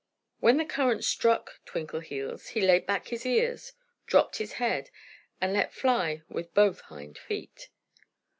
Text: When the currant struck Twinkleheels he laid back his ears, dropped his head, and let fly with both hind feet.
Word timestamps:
When 0.39 0.57
the 0.57 0.65
currant 0.65 1.03
struck 1.03 1.59
Twinkleheels 1.63 2.53
he 2.53 2.61
laid 2.61 2.87
back 2.87 3.09
his 3.09 3.23
ears, 3.23 3.73
dropped 4.07 4.37
his 4.37 4.53
head, 4.53 4.89
and 5.39 5.53
let 5.53 5.71
fly 5.75 6.23
with 6.27 6.55
both 6.55 6.81
hind 6.81 7.19
feet. 7.19 7.69